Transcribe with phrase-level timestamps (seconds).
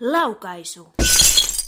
[0.00, 0.88] Laukaisu.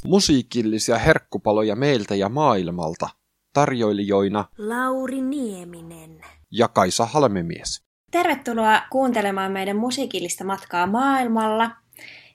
[0.04, 3.08] Musiikillisia herkkupaloja meiltä ja maailmalta.
[3.52, 6.20] Tarjoilijoina Lauri Nieminen.
[6.50, 7.82] ja Kaisa Halmemies.
[8.10, 11.70] Tervetuloa kuuntelemaan meidän musiikillista matkaa maailmalla.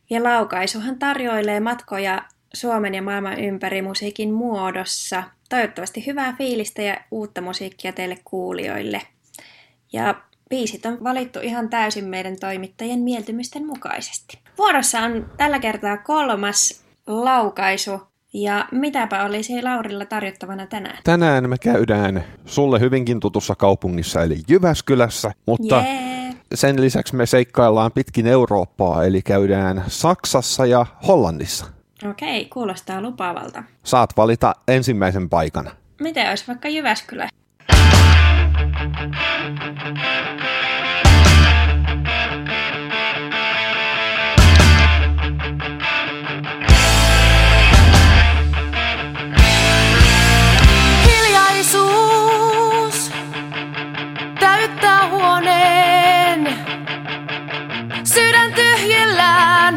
[0.10, 5.24] Ja Laukaisuhan tarjoilee matkoja Suomen ja maailman ympäri musiikin muodossa.
[5.50, 9.02] Toivottavasti hyvää fiilistä ja uutta musiikkia teille kuulijoille.
[9.94, 14.45] Ja biisit on valittu ihan täysin meidän toimittajien mieltymysten mukaisesti.
[14.58, 18.02] Vuorossa on tällä kertaa kolmas laukaisu.
[18.34, 20.98] Ja mitäpä olisi Laurilla tarjottavana tänään?
[21.04, 26.34] Tänään me käydään sulle hyvinkin tutussa kaupungissa eli Jyväskylässä, mutta Jee!
[26.54, 31.66] sen lisäksi me seikkaillaan pitkin Eurooppaa eli käydään Saksassa ja Hollannissa.
[32.10, 33.64] Okei, kuulostaa lupaavalta.
[33.84, 35.72] Saat valita ensimmäisen paikan.
[36.02, 37.30] Miten olisi vaikka Jyväskylä?
[38.80, 40.75] Hiljaisuus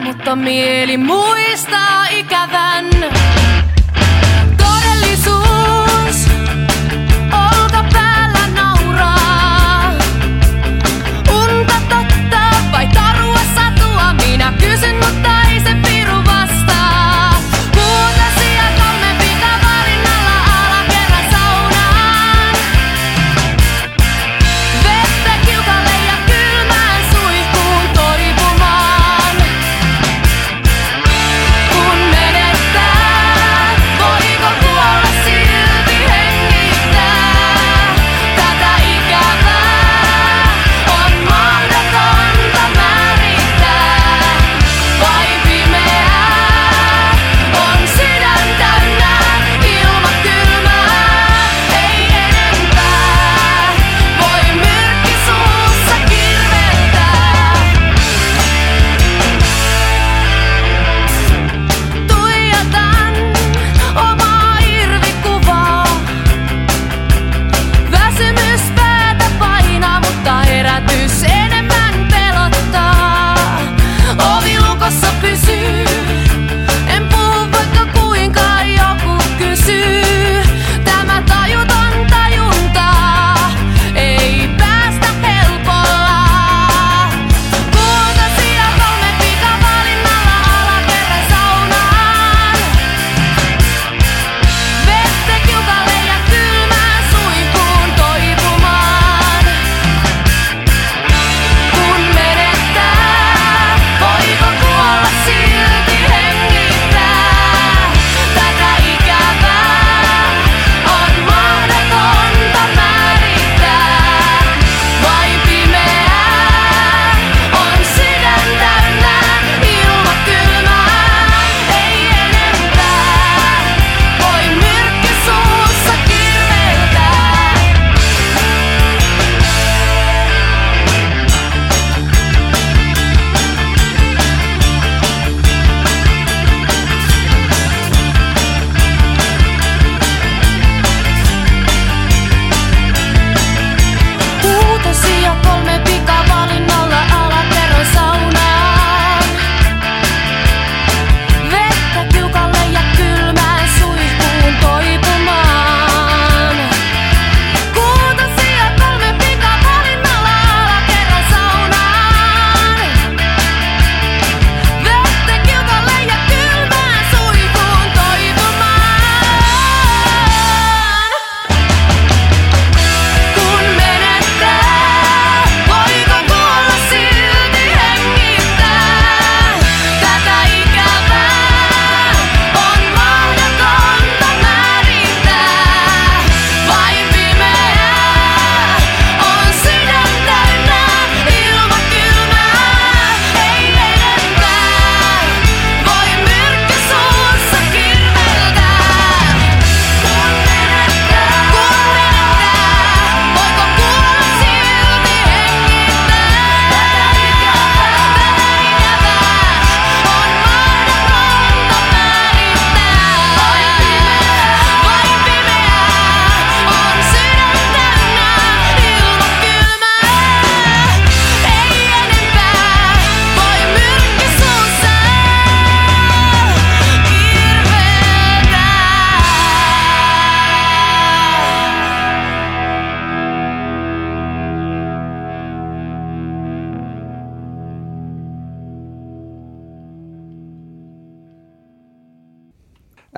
[0.05, 3.18] mutta mieli muistaa ikävän.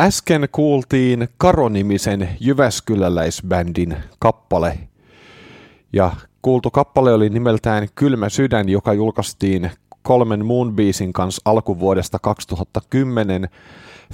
[0.00, 4.78] Äsken kuultiin Karonimisen Jyväskyläläisbändin kappale.
[5.92, 6.12] Ja
[6.42, 9.70] kuultu kappale oli nimeltään Kylmä sydän, joka julkaistiin
[10.02, 13.48] kolmen muun biisin kanssa alkuvuodesta 2010.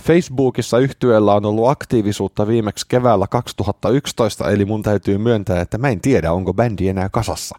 [0.01, 6.01] Facebookissa yhtyöllä on ollut aktiivisuutta viimeksi keväällä 2011, eli mun täytyy myöntää, että mä en
[6.01, 7.59] tiedä, onko bändi enää kasassa.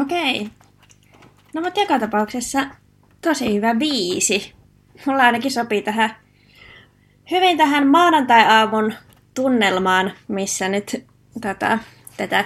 [0.00, 0.48] Okei.
[1.54, 2.66] No mutta joka tapauksessa
[3.20, 4.52] tosi hyvä biisi.
[5.06, 6.21] Mulla ainakin sopii tähän
[7.30, 8.94] hyvin tähän maanantai-aamun
[9.34, 11.06] tunnelmaan, missä nyt
[11.40, 11.78] tätä,
[12.16, 12.44] tätä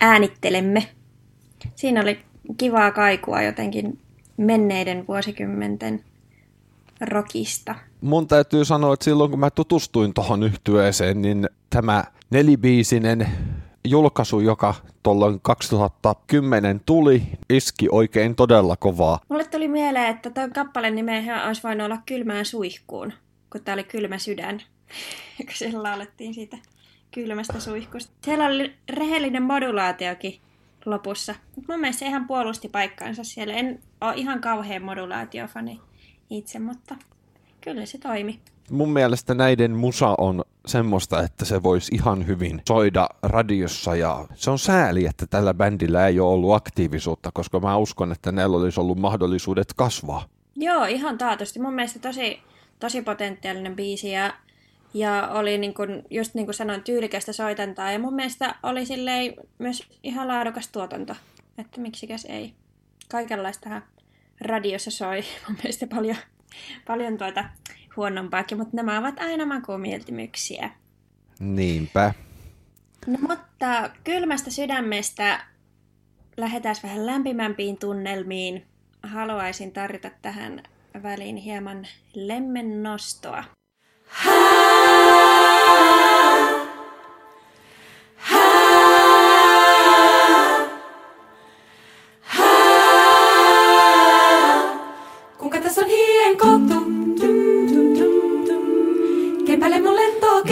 [0.00, 0.88] äänittelemme.
[1.74, 2.18] Siinä oli
[2.56, 3.98] kivaa kaikua jotenkin
[4.36, 6.04] menneiden vuosikymmenten
[7.00, 7.74] rockista.
[8.00, 13.28] Mun täytyy sanoa, että silloin kun mä tutustuin tuohon yhtyeeseen, niin tämä nelibiisinen
[13.84, 19.20] julkaisu, joka tuolloin 2010 tuli, iski oikein todella kovaa.
[19.28, 23.12] Mulle tuli mieleen, että tuon kappaleen nimeä olisi voinut olla Kylmään suihkuun,
[23.52, 24.62] kun tää oli Kylmä sydän.
[25.46, 26.58] kun siellä laulettiin siitä
[27.10, 28.12] kylmästä suihkusta.
[28.24, 30.40] Siellä oli rehellinen modulaatiokin
[30.86, 31.34] lopussa.
[31.56, 33.54] Mut mun mielestä se ihan puolusti paikkaansa siellä.
[33.54, 35.80] En ole ihan kauhean modulaatiofani
[36.30, 36.96] itse, mutta
[37.60, 38.40] kyllä se toimi.
[38.70, 44.50] Mun mielestä näiden musa on semmoista, että se voisi ihan hyvin soida radiossa ja se
[44.50, 48.80] on sääli, että tällä bändillä ei ole ollut aktiivisuutta, koska mä uskon, että näillä olisi
[48.80, 50.24] ollut mahdollisuudet kasvaa.
[50.56, 51.60] Joo, ihan taatusti.
[51.60, 52.40] Mun mielestä tosi,
[52.80, 54.34] tosi potentiaalinen biisi ja,
[54.94, 57.92] ja oli niin kuin, just niin kuin sanoin, tyylikästä soitantaa.
[57.92, 61.16] Ja mun mielestä oli silleen myös ihan laadukas tuotanto,
[61.58, 62.54] että miksikäs ei.
[63.08, 63.82] Kaikenlaistahan
[64.40, 66.16] radiossa soi mun mielestä paljon,
[66.86, 67.44] paljon tuota
[67.96, 70.70] huonompaakin, mutta nämä ovat aina makumieltymyksiä.
[71.40, 72.14] Niinpä.
[73.06, 75.40] No mutta kylmästä sydämestä
[76.36, 78.66] lähdetään vähän lämpimämpiin tunnelmiin.
[79.02, 80.62] Haluaisin tarjota tähän
[81.02, 83.44] väliin hieman lemmennostoa.
[95.38, 95.88] Kuinka tässä on
[96.68, 98.62] tum, tum.
[99.46, 100.42] Kepäle mun lentoo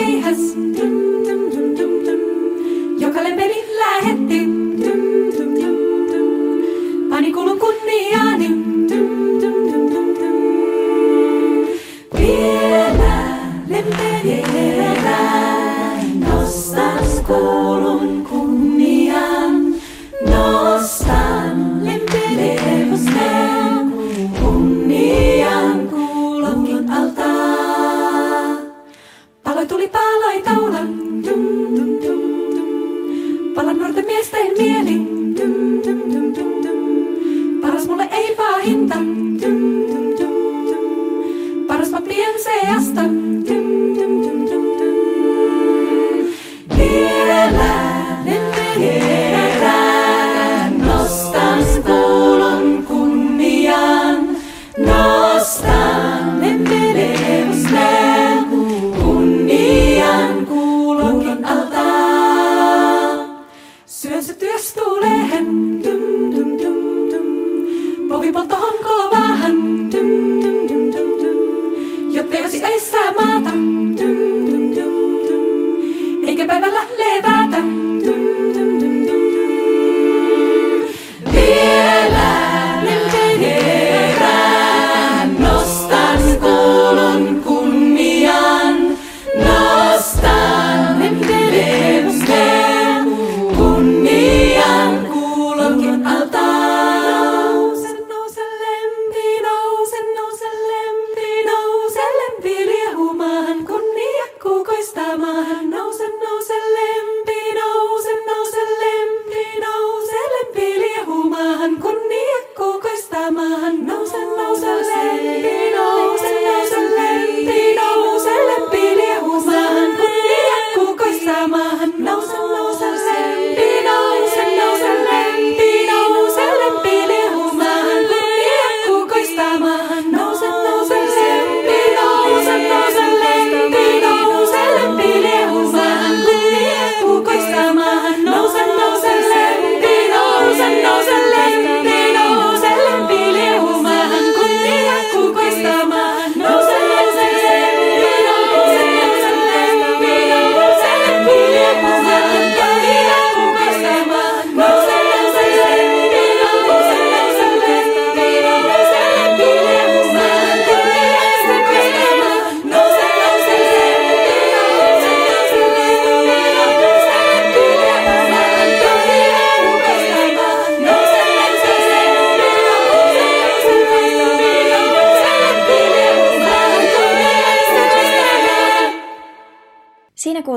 [72.59, 76.27] Olisi eessä maata, dum dum dum dum.
[76.27, 76.81] Eikä päivällä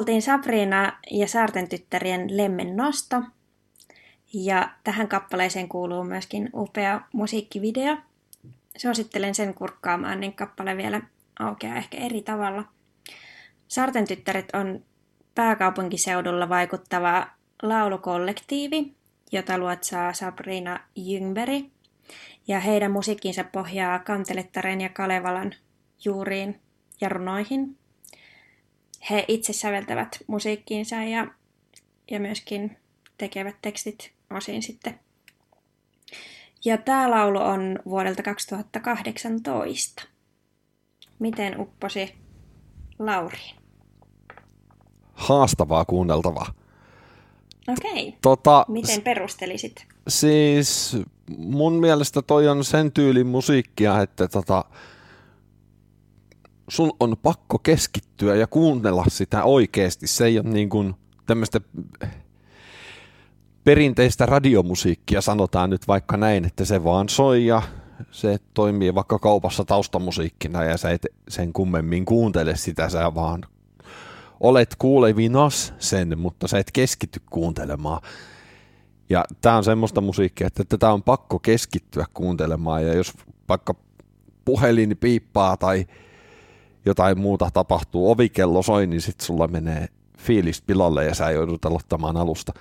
[0.02, 3.22] kuultiin Sabrina ja Saarten tyttärien Lemmen nosto.
[4.34, 7.96] Ja tähän kappaleeseen kuuluu myöskin upea musiikkivideo.
[8.76, 11.02] Suosittelen sen kurkkaamaan, niin kappale vielä
[11.38, 12.64] aukeaa ehkä eri tavalla.
[13.68, 14.84] Saarten tyttäret on
[15.34, 17.26] pääkaupunkiseudulla vaikuttava
[17.62, 18.94] laulukollektiivi,
[19.32, 21.64] jota luotsaa Sabrina Jyngberg.
[22.48, 25.54] Ja heidän musiikkinsa pohjaa Kantelettaren ja Kalevalan
[26.04, 26.60] juuriin
[27.00, 27.81] ja runoihin.
[29.10, 31.26] He itse säveltävät musiikkiinsa ja,
[32.10, 32.76] ja myöskin
[33.18, 35.00] tekevät tekstit osin sitten.
[36.64, 40.02] Ja tämä laulu on vuodelta 2018.
[41.18, 42.14] Miten upposi
[42.98, 43.56] Lauriin?
[45.14, 46.54] Haastavaa kuunneltavaa.
[47.68, 48.14] Okei.
[48.22, 49.86] Tota, Miten perustelisit?
[50.08, 50.96] Siis
[51.36, 54.64] mun mielestä toi on sen tyylin musiikkia, että tota,
[56.72, 60.06] sun on pakko keskittyä ja kuunnella sitä oikeasti.
[60.06, 60.94] Se ei ole niin kuin
[61.26, 61.60] tämmöistä
[63.64, 67.62] perinteistä radiomusiikkia, sanotaan nyt vaikka näin, että se vaan soi ja
[68.10, 73.42] se toimii vaikka kaupassa taustamusiikkina ja sä et sen kummemmin kuuntele sitä, sä vaan
[74.40, 78.02] olet kuulevinas sen, mutta sä et keskity kuuntelemaan.
[79.08, 83.12] Ja tämä on semmoista musiikkia, että tätä on pakko keskittyä kuuntelemaan ja jos
[83.48, 83.74] vaikka
[84.44, 85.86] puhelin piippaa tai
[86.84, 92.16] jotain muuta tapahtuu, ovikello soi, niin sitten sulla menee fiilis pilalle ja sä joudut aloittamaan
[92.16, 92.52] alusta.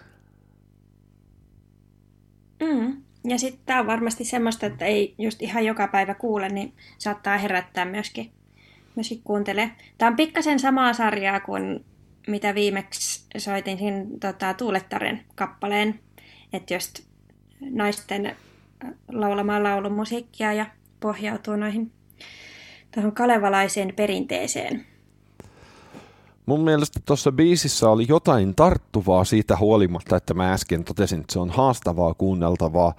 [2.64, 3.02] Mm.
[3.24, 7.38] Ja sitten tämä on varmasti semmoista, että ei just ihan joka päivä kuule, niin saattaa
[7.38, 8.32] herättää myöskin,
[8.96, 9.72] myöskin kuuntele.
[9.98, 11.86] Tämä on pikkasen samaa sarjaa kuin
[12.28, 16.00] mitä viimeksi soitin siinä tota, Tuulettaren kappaleen,
[16.54, 17.00] että just
[17.62, 18.36] naisten äh,
[19.12, 20.66] laulamaan laulumusiikkia ja
[21.00, 21.92] pohjautuu noihin
[22.94, 24.86] tuohon kalevalaiseen perinteeseen.
[26.46, 31.40] Mun mielestä tuossa biisissä oli jotain tarttuvaa siitä huolimatta, että mä äsken totesin, että se
[31.40, 32.94] on haastavaa kuunneltavaa.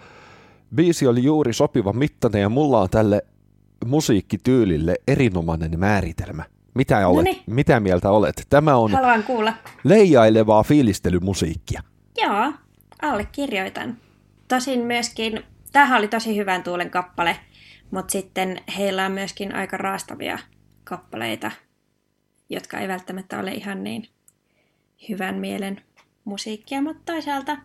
[0.74, 3.22] Biisi oli juuri sopiva mittainen ja mulla on tälle
[3.86, 6.44] musiikkityylille erinomainen määritelmä.
[6.74, 7.42] Mitä, olet, Noniin.
[7.46, 8.46] mitä mieltä olet?
[8.50, 9.52] Tämä on Haluan kuulla.
[9.84, 11.82] leijailevaa fiilistelymusiikkia.
[12.22, 12.52] Joo,
[13.02, 13.96] allekirjoitan.
[14.48, 17.36] Tosin myöskin, tämähän oli tosi hyvän tuulen kappale,
[17.92, 20.38] mutta sitten heillä on myöskin aika raastavia
[20.84, 21.50] kappaleita,
[22.48, 24.08] jotka ei välttämättä ole ihan niin
[25.08, 25.80] hyvän mielen
[26.24, 27.56] musiikkia, mutta toisaalta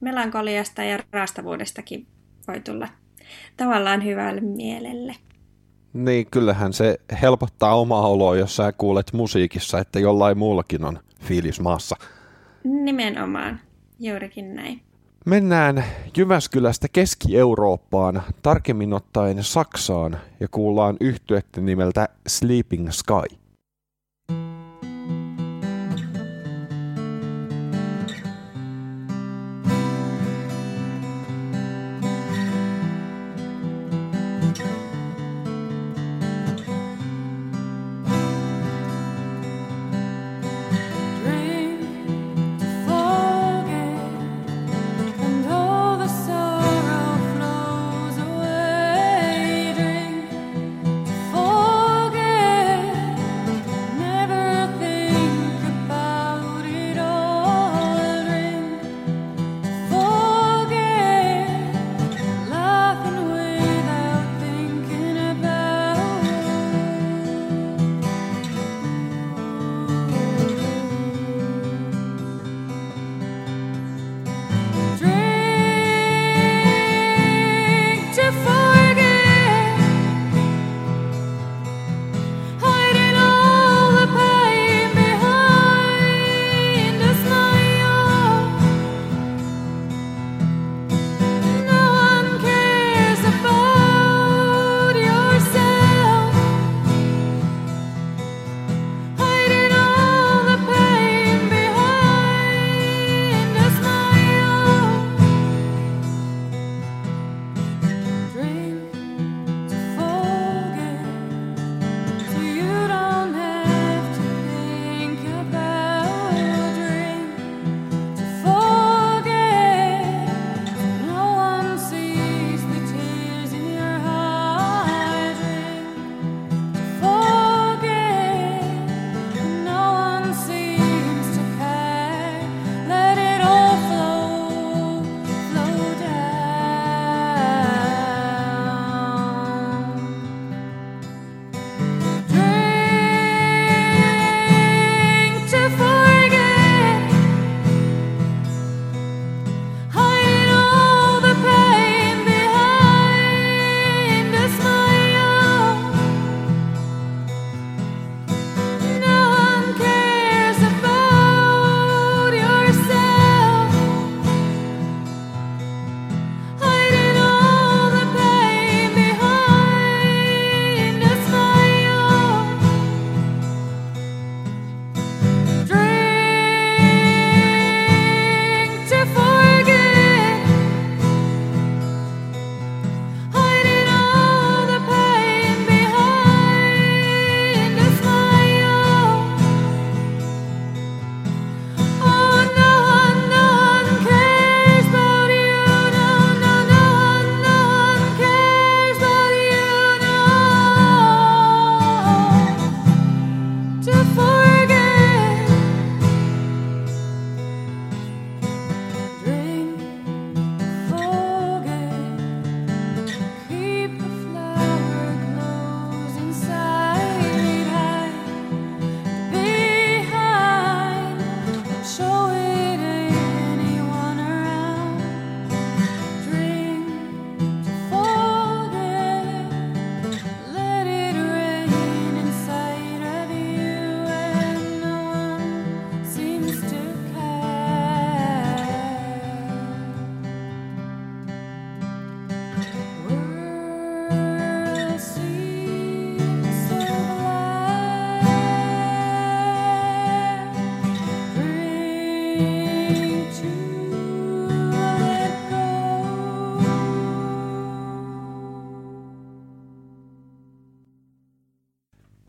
[0.00, 2.06] melankoliasta ja raastavuudestakin
[2.48, 2.88] voi tulla
[3.56, 5.16] tavallaan hyvälle mielelle.
[5.92, 11.60] Niin, kyllähän se helpottaa omaa oloa, jos sä kuulet musiikissa, että jollain muullakin on fiilis
[11.60, 11.96] maassa.
[12.64, 13.60] Nimenomaan,
[13.98, 14.82] juurikin näin.
[15.26, 15.84] Mennään
[16.16, 23.39] Jyväskylästä Keski-Eurooppaan, tarkemmin ottaen Saksaan, ja kuullaan yhtyettä nimeltä Sleeping Sky.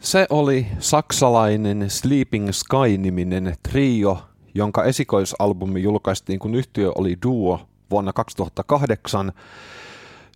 [0.02, 4.18] Se oli saksalainen Sleeping Sky-niminen trio,
[4.56, 7.60] jonka esikoisalbumi julkaistiin, kun yhtiö oli duo
[7.92, 9.32] vuonna 2008.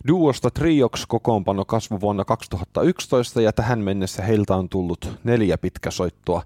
[0.08, 6.42] Duosta trioks kokoonpano kasvoi vuonna 2011 ja tähän mennessä heiltä on tullut neljä pitkäsoittoa.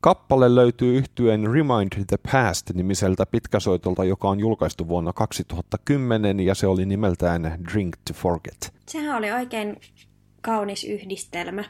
[0.00, 6.86] Kappale löytyy yhtyeen Remind the Past-nimiseltä pitkäsoitolta, joka on julkaistu vuonna 2010 ja se oli
[6.86, 8.74] nimeltään Drink to Forget.
[8.88, 9.76] Sehän oli oikein
[10.40, 11.64] kaunis yhdistelmä.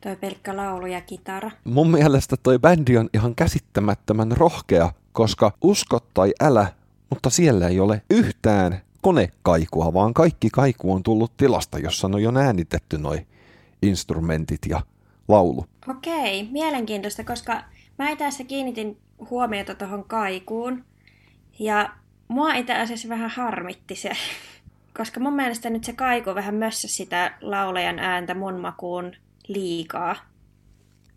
[0.00, 1.50] Toi pelkkä laulu ja kitara.
[1.64, 6.72] Mun mielestä toi bändi on ihan käsittämättömän rohkea, koska uskot tai älä,
[7.10, 12.32] mutta siellä ei ole yhtään konekaikua, vaan kaikki kaiku on tullut tilasta, jossa on jo
[12.38, 13.26] äänitetty noi
[13.82, 14.80] instrumentit ja
[15.28, 15.66] laulu.
[15.88, 17.64] Okei, mielenkiintoista, koska
[17.98, 18.98] mä tässä kiinnitin
[19.30, 20.84] huomiota tuohon kaikuun.
[21.58, 21.90] Ja
[22.28, 24.10] mua itse asiassa vähän harmitti se,
[24.98, 29.12] koska mun mielestä nyt se kaiku vähän mössä sitä laulajan ääntä mun makuun
[29.52, 30.16] liikaa.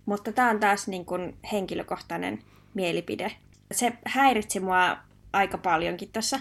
[0.06, 2.40] Mutta tää on taas niin kuin henkilökohtainen
[2.74, 3.32] mielipide.
[3.72, 4.98] Se häiritsi mua
[5.34, 6.40] aika paljonkin tuossa.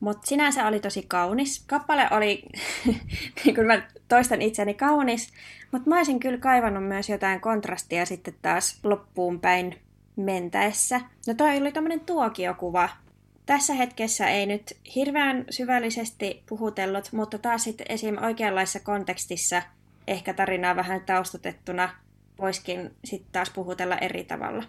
[0.00, 1.64] Mutta sinänsä oli tosi kaunis.
[1.66, 2.42] Kappale oli,
[3.44, 5.32] niin kuin mä toistan itseäni kaunis,
[5.72, 9.78] mutta mä olisin kyllä kaivannut myös jotain kontrastia sitten taas loppuun päin
[10.16, 11.00] mentäessä.
[11.26, 12.88] No toi oli tämmönen tuokiokuva.
[13.46, 18.18] Tässä hetkessä ei nyt hirveän syvällisesti puhutellut, mutta taas sitten esim.
[18.22, 19.62] oikeanlaisessa kontekstissa
[20.06, 21.88] ehkä tarinaa vähän taustatettuna
[22.38, 24.64] voiskin sitten taas puhutella eri tavalla.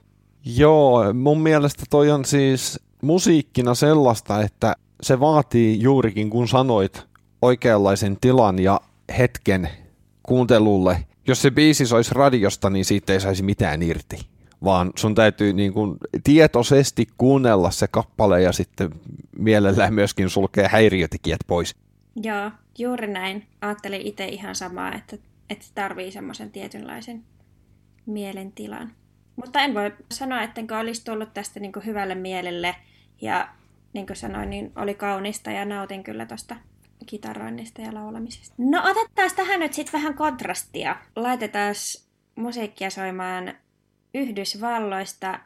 [0.45, 7.03] Joo, mun mielestä toi on siis musiikkina sellaista, että se vaatii juurikin, kun sanoit,
[7.41, 8.81] oikeanlaisen tilan ja
[9.17, 9.69] hetken
[10.23, 11.05] kuuntelulle.
[11.27, 14.19] Jos se biisi olisi radiosta, niin siitä ei saisi mitään irti.
[14.63, 18.89] Vaan sun täytyy niin kuin tietoisesti kuunnella se kappale ja sitten
[19.37, 21.75] mielellään myöskin sulkea häiriötekijät pois.
[22.15, 23.47] Joo, juuri näin.
[23.61, 25.17] Ajattelin itse ihan samaa, että,
[25.49, 27.23] että tarvii semmoisen tietynlaisen
[28.05, 28.91] mielentilan.
[29.35, 32.75] Mutta en voi sanoa, ettenkö olisi tullut tästä niin hyvälle mielelle.
[33.21, 33.49] Ja
[33.93, 36.55] niin kuin sanoin, niin oli kaunista ja nautin kyllä tuosta
[37.05, 38.55] kitaroinnista ja laulamisesta.
[38.57, 40.95] No otetaan tähän nyt sitten vähän kontrastia.
[41.15, 41.75] Laitetaan
[42.35, 43.53] musiikkia soimaan
[44.13, 45.39] Yhdysvalloista,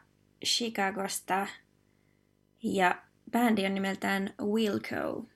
[0.44, 1.46] Chicagosta
[2.62, 5.26] ja bändi on nimeltään Wilco.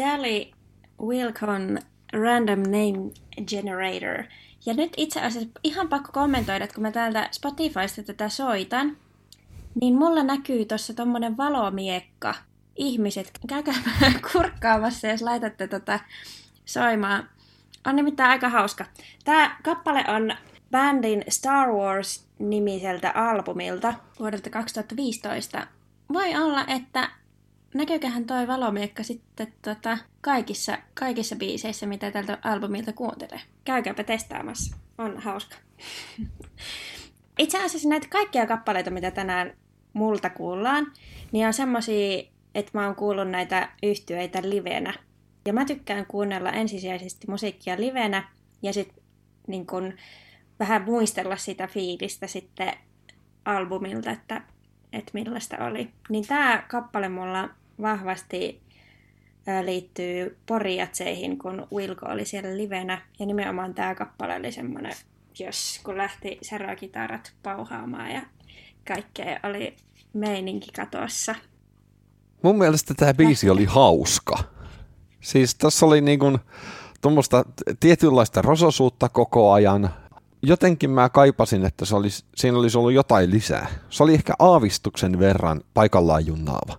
[0.00, 0.52] Oli
[1.00, 1.78] Wilcon
[2.12, 3.10] Random Name
[3.46, 4.24] Generator.
[4.66, 8.96] Ja nyt itse asiassa ihan pakko kommentoida, että kun mä täältä Spotifysta tätä soitan,
[9.80, 12.34] niin mulla näkyy tuossa tommonen valomiekka.
[12.76, 13.74] Ihmiset, käykää
[14.32, 16.00] kurkkaamassa, jos laitatte tota
[16.64, 17.28] soimaan.
[17.86, 18.84] On nimittäin aika hauska.
[19.24, 20.36] Tämä kappale on
[20.70, 25.66] bändin Star Wars-nimiseltä albumilta vuodelta 2015.
[26.12, 27.10] Voi olla, että
[27.74, 33.40] näkyyköhän toi valomiekka sitten tota, kaikissa, kaikissa biiseissä, mitä tältä albumilta kuuntelee.
[33.64, 34.76] Käykääpä testaamassa.
[34.98, 35.56] On hauska.
[37.38, 39.56] Itse asiassa näitä kaikkia kappaleita, mitä tänään
[39.92, 40.92] multa kuullaan,
[41.32, 42.22] niin on semmosia,
[42.54, 44.94] että mä oon kuullut näitä yhtyeitä livenä.
[45.46, 48.28] Ja mä tykkään kuunnella ensisijaisesti musiikkia livenä
[48.62, 49.02] ja sitten
[49.46, 49.92] niin kun,
[50.58, 52.72] vähän muistella sitä fiilistä sitten
[53.44, 54.42] albumilta, että,
[54.92, 55.90] että millaista oli.
[56.08, 57.48] Niin tämä kappale mulla
[57.82, 58.62] vahvasti
[59.64, 63.02] liittyy poriatseihin, kun Wilko oli siellä livenä.
[63.18, 64.92] Ja nimenomaan tämä kappale oli semmoinen,
[65.38, 68.22] jos kun lähti serakitarat pauhaamaan ja
[68.88, 69.76] kaikkea oli
[70.12, 71.34] meininki katossa.
[72.42, 74.38] Mun mielestä tämä biisi oli hauska.
[75.20, 76.38] Siis tässä oli niin kuin
[77.00, 77.44] tuommoista
[77.80, 79.90] tietynlaista rososuutta koko ajan.
[80.42, 83.66] Jotenkin mä kaipasin, että se olisi, siinä olisi ollut jotain lisää.
[83.90, 86.78] Se oli ehkä aavistuksen verran paikallaan junnaava.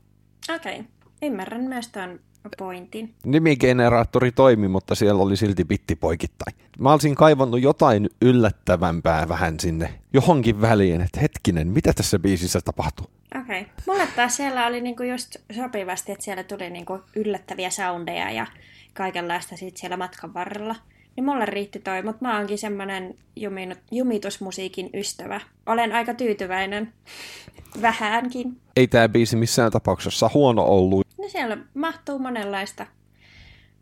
[0.55, 0.92] Okei, okay.
[1.23, 2.19] Ymmärrän myös tuon
[2.57, 3.13] pointin.
[3.25, 6.55] Nimigeneraattori toimi, mutta siellä oli silti bitti poikittain.
[6.79, 13.05] Mä olisin kaivannut jotain yllättävämpää vähän sinne johonkin väliin, että hetkinen, mitä tässä biisissä tapahtuu?
[13.41, 13.61] Okei.
[13.61, 13.73] Okay.
[13.87, 18.47] Mulle taas siellä oli niinku just sopivasti, että siellä tuli niinku yllättäviä soundeja ja
[18.93, 20.75] kaikenlaista sit siellä matkan varrella.
[21.15, 23.15] Niin mulle riitti toi, mutta mä oonkin semmonen
[23.91, 25.41] jumitusmusiikin ystävä.
[25.65, 26.93] Olen aika tyytyväinen.
[27.81, 28.61] Vähänkin.
[28.75, 31.07] Ei tämä biisi missään tapauksessa huono ollut.
[31.17, 32.85] No siellä mahtuu monenlaista,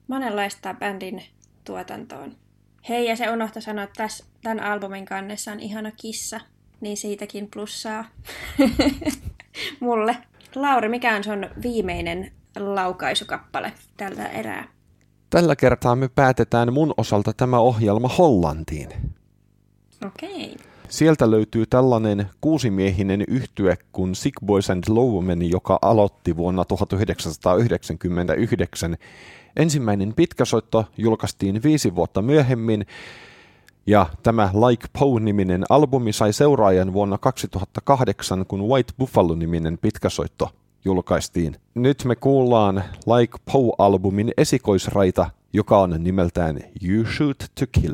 [0.08, 1.23] monenlaista bändin
[1.63, 2.36] tuotantoon.
[2.89, 6.39] Hei, ja se unohta sanoa, että tässä, tämän albumin kannessa on ihana kissa,
[6.82, 8.06] niin siitäkin plussaa
[9.80, 10.17] mulle.
[10.56, 14.67] Lauri, mikä on sun viimeinen laukaisukappale tältä erää?
[15.30, 18.89] Tällä kertaa me päätetään mun osalta tämä ohjelma Hollantiin.
[20.06, 20.58] Okei.
[20.91, 28.97] Sieltä löytyy tällainen kuusimiehinen yhtye kuin Sick Boys and Lowmen, joka aloitti vuonna 1999.
[29.56, 32.86] Ensimmäinen pitkäsoitto julkaistiin viisi vuotta myöhemmin,
[33.88, 40.49] ja tämä Like Poe-niminen albumi sai seuraajan vuonna 2008, kun White Buffalo-niminen pitkäsoitto
[40.86, 41.56] julkaistiin.
[41.75, 47.93] Nyt me kuullaan Like Poe-albumin esikoisraita, joka on nimeltään You Shoot to Kill.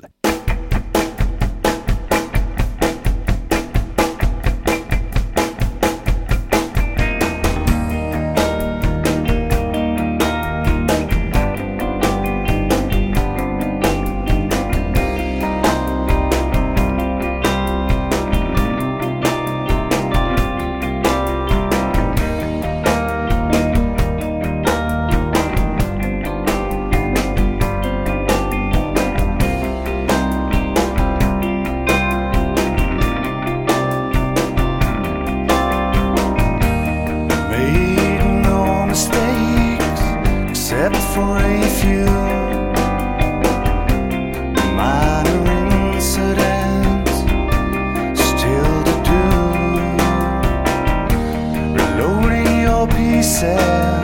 [53.23, 53.96] said.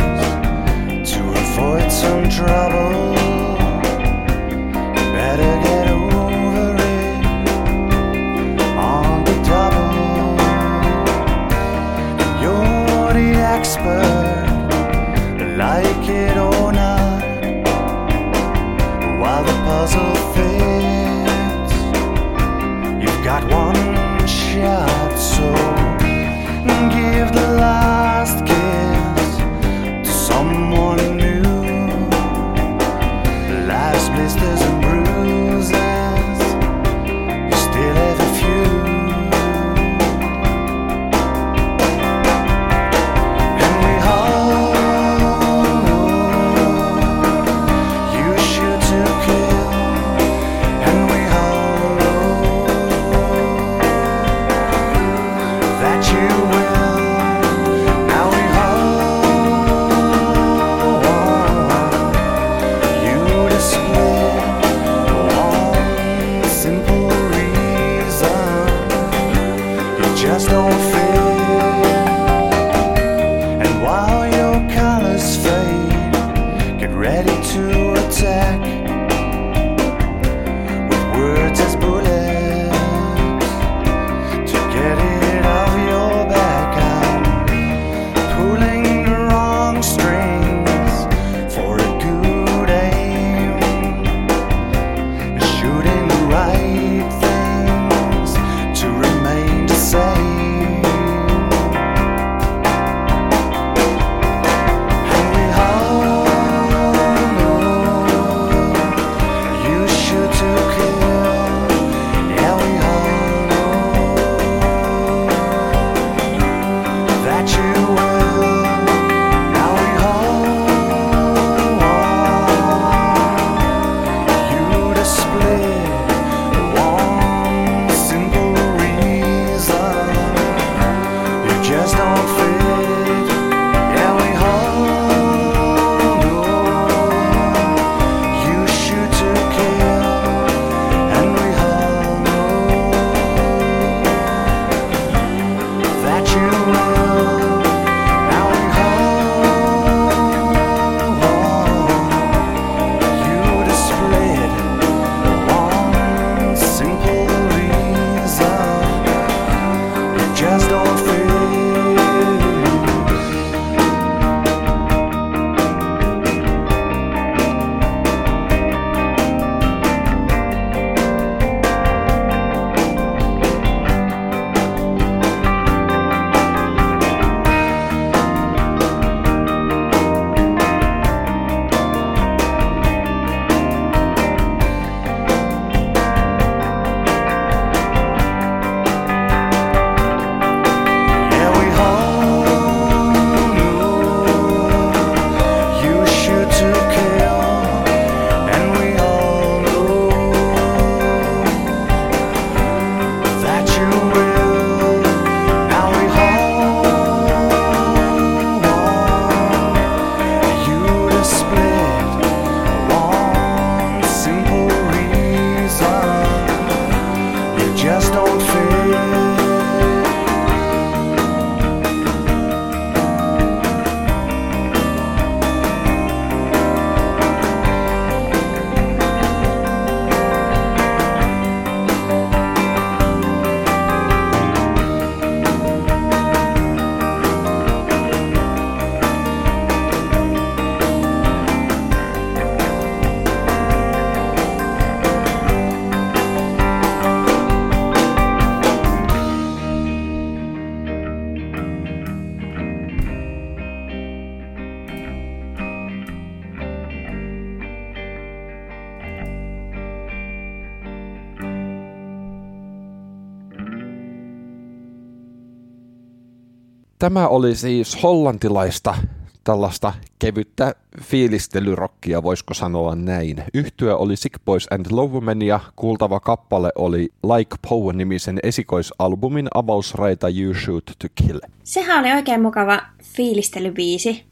[267.04, 268.96] Tämä oli siis hollantilaista
[269.44, 273.44] tällaista kevyttä fiilistelyrokkia, voisiko sanoa näin.
[273.54, 280.54] Yhtyö oli Sick Boys and Loverman ja kuultava kappale oli Like Poe-nimisen esikoisalbumin avausraita You
[280.54, 281.40] Shoot to Kill.
[281.64, 284.26] Sehän oli oikein mukava fiilistelybiisi.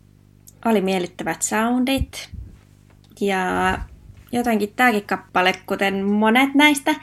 [0.66, 2.30] Oli miellyttävät soundit.
[3.22, 3.78] Ja
[4.32, 6.96] jotenkin tämäkin kappale, kuten monet näistä,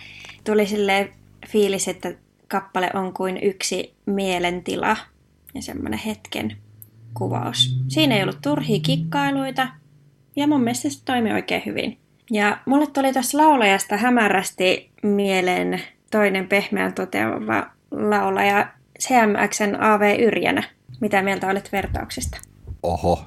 [0.44, 1.12] tuli sille
[1.48, 2.14] fiilis, että
[2.48, 4.96] kappale on kuin yksi mielentila
[5.58, 6.56] ja semmoinen hetken
[7.14, 7.80] kuvaus.
[7.88, 9.68] Siinä ei ollut turhia kikkailuita
[10.36, 11.98] ja mun mielestä se toimi oikein hyvin.
[12.30, 18.68] Ja mulle tuli tuossa laulajasta hämärästi mieleen toinen pehmeän toteava laulaja
[19.00, 20.62] CMXn AV Yrjänä.
[21.00, 22.38] Mitä mieltä olet vertauksesta?
[22.82, 23.22] Oho.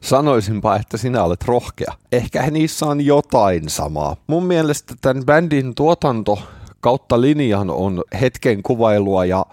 [0.00, 1.92] Sanoisinpa, että sinä olet rohkea.
[2.12, 4.16] Ehkä niissä on jotain samaa.
[4.26, 6.38] Mun mielestä tämän bändin tuotanto
[6.80, 9.46] kautta linjan on hetken kuvailua ja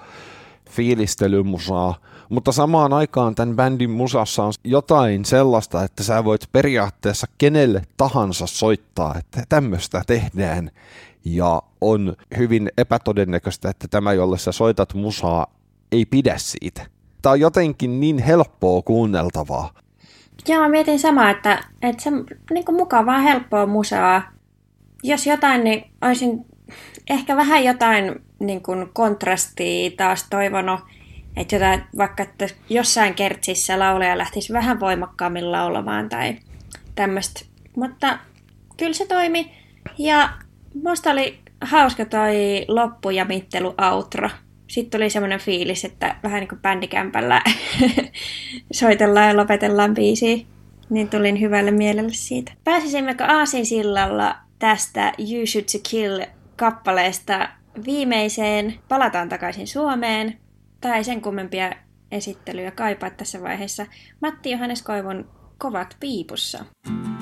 [0.69, 1.95] fiilistelymusaa,
[2.29, 8.47] mutta samaan aikaan tämän bändin musassa on jotain sellaista, että sä voit periaatteessa kenelle tahansa
[8.47, 10.71] soittaa, että tämmöistä tehdään.
[11.25, 15.47] Ja on hyvin epätodennäköistä, että tämä, jolle sä soitat musaa,
[15.91, 16.85] ei pidä siitä.
[17.21, 19.69] Tämä on jotenkin niin helppoa kuunneltavaa.
[20.47, 22.11] Joo, mä mietin samaa, että, että se
[22.51, 24.21] niin kuin mukavaa, helppoa musaa.
[25.03, 26.45] Jos jotain, niin olisin
[27.09, 30.79] ehkä vähän jotain niin kuin kontrastia taas toivonut,
[31.37, 36.35] että jotain, vaikka että jossain kertsissä laulaja lähtisi vähän voimakkaammin laulamaan tai
[36.95, 37.41] tämmöistä.
[37.75, 38.19] Mutta
[38.77, 39.51] kyllä se toimi.
[39.97, 40.29] Ja
[40.83, 44.29] musta oli hauska toi loppu ja mittelu outro.
[44.67, 47.41] Sitten tuli semmoinen fiilis, että vähän niin kuin bändikämpällä
[48.71, 50.37] soitellaan ja lopetellaan biisiä.
[50.89, 52.51] Niin tulin hyvälle mielelle siitä.
[52.63, 57.49] Pääsisimmekö Aasinsillalla tästä You Should to Kill kappaleesta
[57.85, 60.39] viimeiseen Palataan takaisin Suomeen.
[60.81, 61.71] Tai sen kummempia
[62.11, 63.85] esittelyjä kaipaa tässä vaiheessa.
[64.21, 66.65] Matti Johannes Koivun Kovat piipussa.
[66.85, 67.18] Kelalla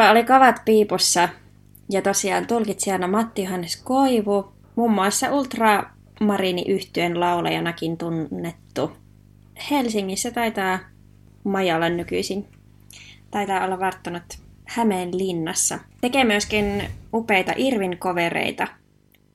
[0.00, 1.28] Siinäpä oli kavat piipussa
[1.90, 8.92] ja tosiaan tulkitsijana Matti Johannes Koivu, muun muassa Ultramarini yhtyön laulajanakin tunnettu.
[9.70, 10.78] Helsingissä taitaa
[11.44, 12.48] maja olla nykyisin.
[13.30, 14.22] Taitaa olla varttunut
[14.64, 15.78] Hämeen linnassa.
[16.00, 16.84] Tekee myöskin
[17.14, 18.68] upeita Irvin kovereita.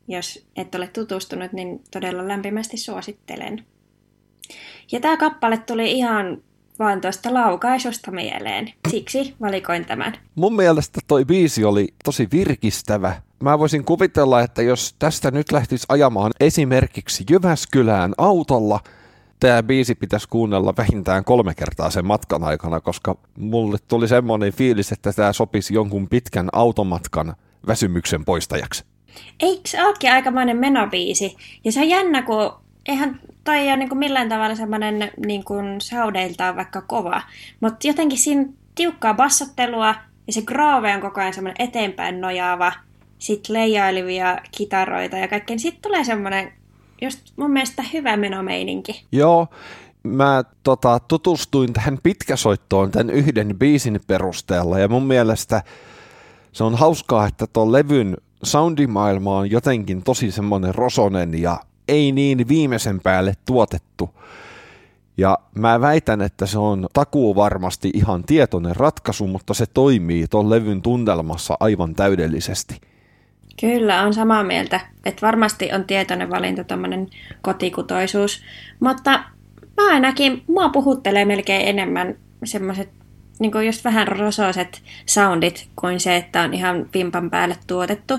[0.08, 3.66] Jos et ole tutustunut, niin todella lämpimästi suosittelen.
[4.92, 6.42] Ja tämä kappale tuli ihan
[6.80, 8.74] vaan tuosta laukaisusta mieleen.
[8.92, 10.14] Siksi valikoin tämän.
[10.36, 13.16] Mun mielestä toi biisi oli tosi virkistävä.
[13.40, 18.80] Mä voisin kuvitella, että jos tästä nyt lähtisi ajamaan esimerkiksi Jyväskylään autolla,
[19.40, 24.92] tämä biisi pitäisi kuunnella vähintään kolme kertaa sen matkan aikana, koska mulle tuli semmoinen fiilis,
[24.92, 27.36] että tämä sopisi jonkun pitkän automatkan
[27.68, 28.84] väsymyksen poistajaksi.
[29.40, 31.36] Eikö se olekin aikamoinen menobiisi?
[31.64, 35.82] Ja se on jännä, kun eihän toi ole niin kuin millään tavalla semmoinen niin kuin
[35.82, 37.22] saudeiltaan vaikka kova,
[37.60, 39.96] mutta jotenkin siinä tiukkaa bassottelua
[40.28, 42.72] ja se groove on koko ajan semmoinen eteenpäin nojaava,
[43.20, 45.60] sitten leijailevia kitaroita ja kaikkeen.
[45.60, 46.54] Sitten tulee semmoinen
[47.02, 49.06] just mun mielestä hyvä menomeininki.
[49.12, 49.48] Joo,
[50.04, 55.64] mä tota, tutustuin tähän pitkäsoittoon tämän yhden biisin perusteella ja mun mielestä
[56.52, 62.48] se on hauskaa, että tuon levyn soundimaailma on jotenkin tosi semmoinen rosonen ja ei niin
[62.48, 64.10] viimeisen päälle tuotettu.
[65.18, 70.50] Ja mä väitän, että se on takuu varmasti ihan tietoinen ratkaisu, mutta se toimii tuon
[70.50, 72.82] levyn tunnelmassa aivan täydellisesti.
[73.60, 74.80] Kyllä, on samaa mieltä.
[75.06, 77.08] Että varmasti on tietoinen valinta tämmöinen
[77.42, 78.44] kotikutoisuus.
[78.80, 79.12] Mutta
[79.78, 82.90] mä ainakin, mua puhuttelee melkein enemmän semmoiset
[83.40, 88.14] niin just vähän rosoiset soundit kuin se, että on ihan vimpan päälle tuotettu.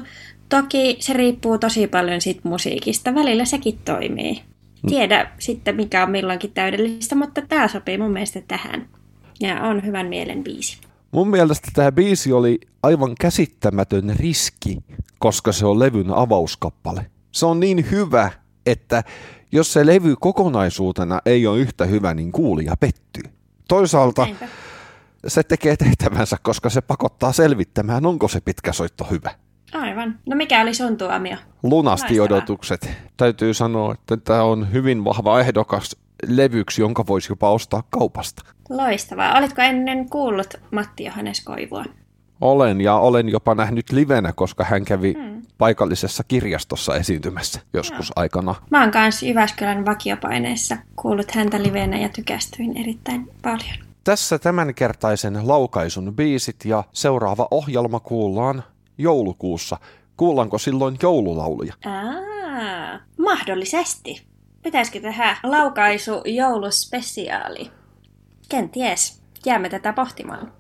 [0.49, 3.15] Toki se riippuu tosi paljon siitä musiikista.
[3.15, 4.43] Välillä sekin toimii.
[4.89, 8.89] Tiedä sitten, mikä on milloinkin täydellistä, mutta tämä sopii mun mielestä tähän.
[9.41, 10.79] Ja on hyvän mielen biisi.
[11.13, 14.79] Mun mielestä tämä biisi oli aivan käsittämätön riski,
[15.19, 17.07] koska se on levyn avauskappale.
[17.33, 18.31] Se on niin hyvä,
[18.67, 19.03] että
[19.53, 23.23] jos se levy kokonaisuutena ei ole yhtä hyvä, niin kuulija pettyy.
[23.69, 24.49] Toisaalta Näinpä.
[25.27, 29.35] se tekee tehtävänsä, koska se pakottaa selvittämään, onko se pitkä soitto hyvä.
[29.73, 30.19] Aivan.
[30.27, 31.37] No mikä oli sun tuomio?
[31.63, 32.39] Lunasti Loistavaa.
[32.39, 32.91] odotukset.
[33.17, 35.97] Täytyy sanoa, että tämä on hyvin vahva ehdokas
[36.27, 38.43] levyksi, jonka voisi jopa ostaa kaupasta.
[38.69, 39.39] Loistavaa.
[39.39, 41.85] Olitko ennen kuullut Matti Johannes Koivua?
[42.41, 45.43] Olen ja olen jopa nähnyt livenä, koska hän kävi hmm.
[45.59, 48.55] paikallisessa kirjastossa esiintymässä joskus aikana.
[48.71, 53.87] Mä oon kanssa Jyväskylän vakiopaineessa kuullut häntä livenä ja tykästyin erittäin paljon.
[54.05, 58.63] Tässä tämänkertaisen laukaisun biisit ja seuraava ohjelma kuullaan
[58.99, 59.77] joulukuussa.
[60.17, 61.75] Kuullaanko silloin joululauluja?
[61.85, 64.27] Aa, mahdollisesti.
[64.63, 67.71] Pitäisikö tehdä laukaisu jouluspesiaali?
[68.49, 69.23] Kenties.
[69.47, 70.53] Jäämme tätä pohtimaan.